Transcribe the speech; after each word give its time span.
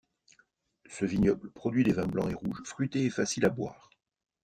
Ce 0.89 1.05
vignoble 1.05 1.51
produit 1.51 1.83
des 1.83 1.93
vins 1.93 2.07
blanc 2.07 2.27
et 2.27 2.33
rouge 2.33 2.63
fruités 2.65 3.05
et 3.05 3.11
facile 3.11 3.45
à 3.45 3.49
boire. 3.49 3.91